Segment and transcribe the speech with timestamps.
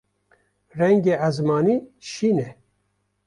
[0.77, 1.75] Rengê ezmanî
[2.09, 2.49] şîn e.